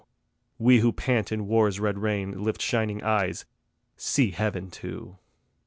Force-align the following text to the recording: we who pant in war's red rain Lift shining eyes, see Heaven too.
we 0.57 0.79
who 0.79 0.91
pant 0.91 1.31
in 1.31 1.45
war's 1.47 1.79
red 1.79 1.99
rain 1.99 2.43
Lift 2.43 2.59
shining 2.59 3.03
eyes, 3.03 3.45
see 3.95 4.31
Heaven 4.31 4.71
too. 4.71 5.19